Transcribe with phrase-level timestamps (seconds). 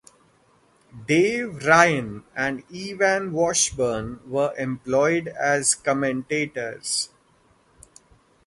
[1.05, 7.09] Dave Ryan and Evan Washburn were employed as commentators.